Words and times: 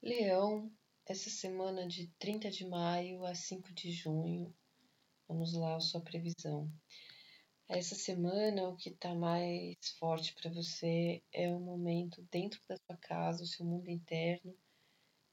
Leão, 0.00 0.70
essa 1.04 1.28
semana 1.28 1.84
de 1.84 2.06
30 2.20 2.48
de 2.52 2.64
maio 2.64 3.24
a 3.24 3.34
5 3.34 3.72
de 3.74 3.90
junho, 3.90 4.54
vamos 5.26 5.54
lá 5.54 5.74
a 5.74 5.80
sua 5.80 6.00
previsão. 6.00 6.70
Essa 7.68 7.96
semana, 7.96 8.68
o 8.68 8.76
que 8.76 8.90
está 8.90 9.12
mais 9.12 9.76
forte 9.98 10.32
para 10.34 10.52
você 10.52 11.20
é 11.32 11.52
o 11.52 11.58
momento 11.58 12.22
dentro 12.30 12.60
da 12.68 12.76
sua 12.76 12.96
casa, 12.96 13.42
o 13.42 13.46
seu 13.46 13.66
mundo 13.66 13.90
interno 13.90 14.56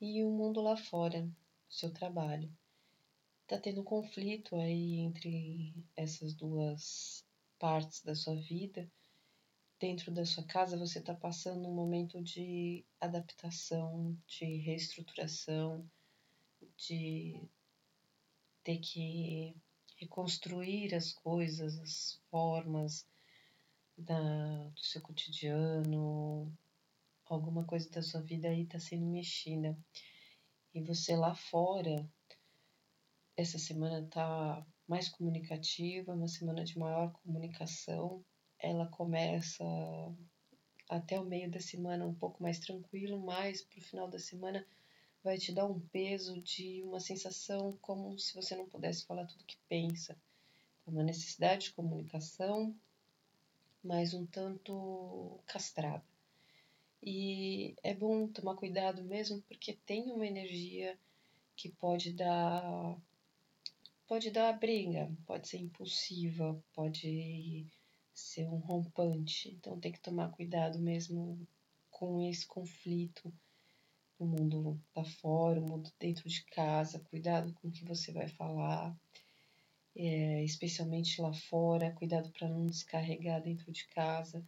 e 0.00 0.22
o 0.22 0.30
mundo 0.30 0.60
lá 0.60 0.76
fora, 0.76 1.28
o 1.68 1.72
seu 1.72 1.92
trabalho. 1.92 2.48
Está 3.42 3.58
tendo 3.58 3.80
um 3.80 3.84
conflito 3.84 4.54
aí 4.54 5.00
entre 5.00 5.74
essas 5.96 6.34
duas 6.34 7.26
partes 7.58 8.00
da 8.04 8.14
sua 8.14 8.36
vida 8.36 8.88
dentro 9.82 10.12
da 10.12 10.24
sua 10.24 10.44
casa 10.44 10.76
você 10.76 11.00
está 11.00 11.12
passando 11.12 11.68
um 11.68 11.74
momento 11.74 12.22
de 12.22 12.84
adaptação, 13.00 14.16
de 14.28 14.44
reestruturação, 14.58 15.84
de 16.76 17.42
ter 18.62 18.78
que 18.78 19.56
reconstruir 19.96 20.94
as 20.94 21.12
coisas, 21.12 21.80
as 21.80 22.22
formas 22.30 23.04
da, 23.98 24.68
do 24.68 24.80
seu 24.80 25.02
cotidiano, 25.02 26.56
alguma 27.24 27.64
coisa 27.64 27.90
da 27.90 28.02
sua 28.02 28.22
vida 28.22 28.46
aí 28.46 28.62
está 28.62 28.78
sendo 28.78 29.06
mexida. 29.06 29.76
E 30.72 30.80
você 30.80 31.16
lá 31.16 31.34
fora, 31.34 32.08
essa 33.36 33.58
semana 33.58 34.06
está 34.06 34.64
mais 34.86 35.08
comunicativa, 35.08 36.14
uma 36.14 36.28
semana 36.28 36.62
de 36.62 36.78
maior 36.78 37.12
comunicação, 37.14 38.24
ela 38.62 38.86
começa 38.86 39.64
até 40.88 41.18
o 41.18 41.24
meio 41.24 41.50
da 41.50 41.60
semana 41.60 42.06
um 42.06 42.14
pouco 42.14 42.42
mais 42.42 42.58
tranquilo, 42.58 43.18
mas 43.20 43.62
para 43.62 43.78
o 43.78 43.82
final 43.82 44.08
da 44.08 44.18
semana 44.18 44.66
vai 45.22 45.36
te 45.36 45.52
dar 45.52 45.66
um 45.66 45.80
peso 45.80 46.40
de 46.40 46.82
uma 46.82 47.00
sensação 47.00 47.76
como 47.80 48.18
se 48.18 48.34
você 48.34 48.54
não 48.56 48.68
pudesse 48.68 49.04
falar 49.04 49.26
tudo 49.26 49.44
que 49.44 49.56
pensa. 49.68 50.16
Uma 50.86 51.02
necessidade 51.02 51.66
de 51.66 51.72
comunicação, 51.72 52.74
mas 53.82 54.14
um 54.14 54.26
tanto 54.26 55.40
castrada. 55.46 56.04
E 57.02 57.74
é 57.82 57.92
bom 57.94 58.28
tomar 58.28 58.54
cuidado 58.56 59.02
mesmo 59.02 59.42
porque 59.42 59.72
tem 59.84 60.10
uma 60.10 60.26
energia 60.26 60.98
que 61.56 61.68
pode 61.68 62.12
dar 62.12 62.96
pode 64.06 64.30
dar 64.30 64.52
briga, 64.58 65.10
pode 65.26 65.48
ser 65.48 65.58
impulsiva, 65.58 66.62
pode 66.74 67.66
ser 68.14 68.48
um 68.48 68.58
rompante. 68.58 69.50
Então 69.50 69.78
tem 69.78 69.92
que 69.92 70.00
tomar 70.00 70.30
cuidado 70.30 70.78
mesmo 70.78 71.46
com 71.90 72.20
esse 72.20 72.46
conflito 72.46 73.32
no 74.18 74.26
mundo 74.26 74.80
lá 74.94 75.04
fora, 75.04 75.60
no 75.60 75.68
mundo 75.68 75.90
dentro 75.98 76.28
de 76.28 76.44
casa. 76.44 77.00
Cuidado 77.10 77.52
com 77.54 77.68
o 77.68 77.72
que 77.72 77.84
você 77.84 78.12
vai 78.12 78.28
falar, 78.28 78.96
é, 79.96 80.44
especialmente 80.44 81.20
lá 81.20 81.32
fora. 81.32 81.92
Cuidado 81.92 82.30
para 82.30 82.48
não 82.48 82.66
descarregar 82.66 83.42
dentro 83.42 83.70
de 83.72 83.86
casa. 83.88 84.44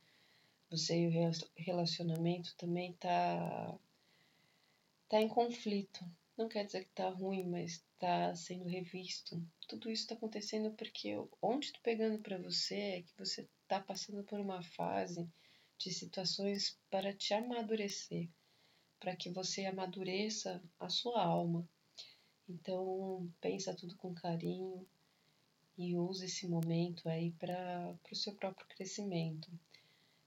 Você 0.71 0.99
e 0.99 1.07
o 1.07 1.33
relacionamento 1.57 2.55
também 2.57 2.93
tá 2.95 3.79
tá 5.09 5.21
em 5.21 5.29
conflito. 5.29 6.05
Não 6.37 6.49
quer 6.49 6.65
dizer 6.65 6.85
que 6.85 6.91
tá 6.93 7.09
ruim, 7.11 7.45
mas 7.45 7.85
tá 8.05 8.35
sendo 8.35 8.69
revisto. 8.69 9.43
Tudo 9.67 9.91
isso 9.91 10.03
está 10.03 10.15
acontecendo 10.15 10.71
porque 10.73 11.17
onde 11.41 11.73
tô 11.73 11.81
pegando 11.81 12.19
para 12.19 12.37
você 12.37 12.75
é 12.75 13.03
que 13.03 13.17
você 13.17 13.49
está 13.63 13.81
passando 13.81 14.23
por 14.25 14.39
uma 14.39 14.63
fase 14.63 15.27
de 15.79 15.91
situações 15.91 16.79
para 16.91 17.15
te 17.15 17.33
amadurecer, 17.33 18.29
para 19.01 19.17
que 19.17 19.31
você 19.31 19.65
amadureça 19.65 20.63
a 20.79 20.91
sua 20.91 21.25
alma. 21.25 21.67
Então, 22.47 23.27
pensa 23.41 23.75
tudo 23.75 23.97
com 23.97 24.15
carinho 24.15 24.87
e 25.79 25.97
use 25.97 26.27
esse 26.27 26.47
momento 26.47 27.09
aí 27.09 27.33
para 27.33 27.97
o 28.13 28.15
seu 28.15 28.35
próprio 28.35 28.67
crescimento. 28.69 29.51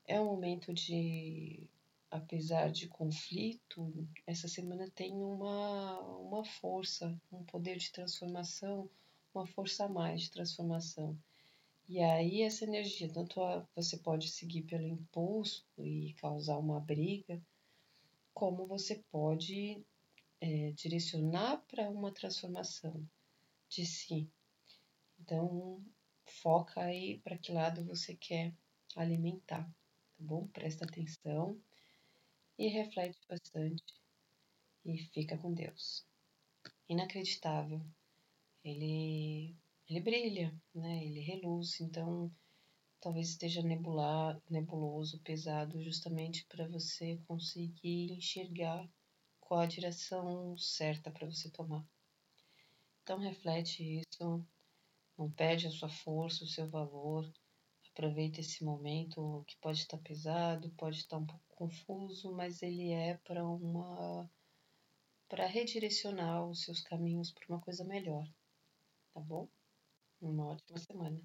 É 0.07 0.19
um 0.19 0.25
momento 0.25 0.73
de, 0.73 1.69
apesar 2.09 2.71
de 2.71 2.87
conflito, 2.87 4.07
essa 4.25 4.47
semana 4.47 4.89
tem 4.91 5.13
uma, 5.13 5.99
uma 6.19 6.43
força, 6.43 7.19
um 7.31 7.43
poder 7.43 7.77
de 7.77 7.91
transformação, 7.91 8.89
uma 9.33 9.45
força 9.45 9.85
a 9.85 9.89
mais 9.89 10.21
de 10.21 10.31
transformação. 10.31 11.17
E 11.87 12.01
aí 12.01 12.41
essa 12.41 12.65
energia, 12.65 13.11
tanto 13.11 13.41
a, 13.41 13.65
você 13.75 13.97
pode 13.97 14.29
seguir 14.29 14.63
pelo 14.63 14.87
impulso 14.87 15.65
e 15.77 16.13
causar 16.19 16.57
uma 16.57 16.79
briga, 16.79 17.41
como 18.33 18.65
você 18.65 19.03
pode 19.11 19.83
é, 20.39 20.71
direcionar 20.71 21.57
para 21.67 21.89
uma 21.89 22.11
transformação 22.11 23.07
de 23.69 23.85
si. 23.85 24.29
Então, 25.19 25.83
foca 26.25 26.81
aí 26.81 27.19
para 27.19 27.37
que 27.37 27.51
lado 27.51 27.83
você 27.85 28.15
quer 28.15 28.53
alimentar, 28.95 29.63
tá 29.63 29.71
bom? 30.19 30.47
Presta 30.47 30.85
atenção 30.85 31.59
e 32.57 32.67
reflete 32.67 33.19
bastante 33.29 33.83
e 34.85 34.97
fica 34.97 35.37
com 35.37 35.53
Deus. 35.53 36.05
Inacreditável. 36.89 37.81
Ele 38.63 39.55
ele 39.89 40.01
brilha, 40.01 40.53
né? 40.75 41.05
Ele 41.05 41.21
reluz, 41.21 41.79
então 41.79 42.29
talvez 42.99 43.29
esteja 43.29 43.61
nebular, 43.61 44.41
nebuloso, 44.49 45.19
pesado, 45.21 45.81
justamente 45.81 46.45
para 46.45 46.67
você 46.67 47.17
conseguir 47.25 48.11
enxergar 48.11 48.89
qual 49.39 49.61
a 49.61 49.65
direção 49.65 50.57
certa 50.57 51.09
para 51.09 51.25
você 51.25 51.49
tomar. 51.49 51.85
Então 53.01 53.19
reflete 53.19 54.01
isso, 54.01 54.45
não 55.17 55.31
perde 55.31 55.67
a 55.67 55.71
sua 55.71 55.89
força, 55.89 56.43
o 56.43 56.47
seu 56.47 56.69
valor. 56.69 57.31
Aproveita 57.97 58.41
esse 58.41 58.63
momento 58.63 59.43
que 59.47 59.57
pode 59.57 59.79
estar 59.79 59.97
pesado, 59.97 60.69
pode 60.77 60.97
estar 60.97 61.17
um 61.17 61.25
pouco 61.25 61.43
confuso, 61.49 62.31
mas 62.31 62.61
ele 62.61 62.91
é 62.91 63.17
para 63.25 63.43
uma 63.43 64.29
para 65.27 65.47
redirecionar 65.47 66.47
os 66.47 66.61
seus 66.61 66.79
caminhos 66.81 67.31
para 67.31 67.47
uma 67.49 67.59
coisa 67.59 67.83
melhor, 67.83 68.23
tá 69.15 69.19
bom? 69.19 69.49
Uma 70.21 70.49
ótima 70.49 70.77
semana. 70.77 71.19